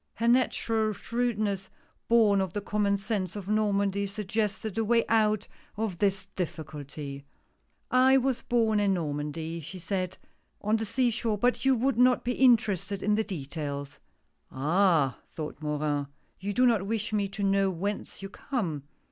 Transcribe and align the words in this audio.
Her 0.15 0.27
natural 0.27 0.93
shrewdness, 0.93 1.69
born 2.07 2.41
of 2.41 2.53
the 2.53 2.61
common 2.61 2.97
sense 2.97 3.35
of 3.35 3.47
Normandy, 3.47 4.07
suggested 4.07 4.75
a 4.79 4.83
way 4.83 5.05
out 5.07 5.47
of 5.77 5.99
this 5.99 6.25
difficulty." 6.35 7.23
I 8.11 8.17
was 8.17 8.41
born 8.41 8.79
in 8.79 8.95
Normandy," 8.95 9.59
she 9.59 9.77
said," 9.77 10.17
on 10.61 10.77
the 10.77 10.85
sea 10.85 11.11
shore, 11.11 11.37
but 11.37 11.65
you 11.65 11.75
would 11.75 11.99
not 11.99 12.23
be 12.23 12.31
interested 12.33 13.03
in 13.03 13.13
the 13.13 13.23
details." 13.23 13.99
"Ah 14.51 15.19
I" 15.19 15.25
thought 15.27 15.61
Morin, 15.61 16.07
"you 16.39 16.51
do 16.51 16.65
not 16.65 16.87
wish 16.87 17.13
me 17.13 17.27
to 17.27 17.43
know 17.43 17.69
whence 17.69 18.23
you 18.23 18.29
come. 18.29 18.81